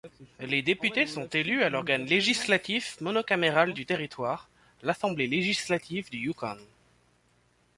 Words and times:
Les 0.39 0.63
députés 0.63 1.05
sont 1.05 1.27
élus 1.27 1.61
à 1.61 1.69
l'organe 1.69 2.05
législatif 2.05 2.99
monocaméral 3.01 3.71
du 3.71 3.85
territoire, 3.85 4.49
l'Assemblée 4.81 5.27
législative 5.27 6.09
du 6.09 6.17
Yukon. 6.17 6.57